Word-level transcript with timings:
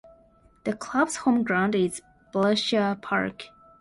The 0.63 0.73
club's 0.73 1.17
home 1.17 1.43
ground 1.43 1.75
is 1.75 2.01
Bellslea 2.33 2.99
Park. 3.03 3.49